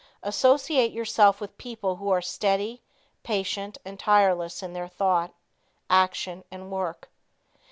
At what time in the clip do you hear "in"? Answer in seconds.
4.63-4.73